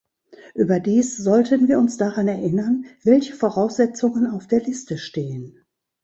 Überdies 0.55 1.15
sollten 1.17 1.67
wir 1.67 1.77
uns 1.77 1.95
daran 1.97 2.27
erinnern, 2.27 2.85
welche 3.03 3.35
Voraussetzungen 3.35 4.25
auf 4.25 4.47
der 4.47 4.61
Liste 4.63 4.97
stehen. 4.97 5.63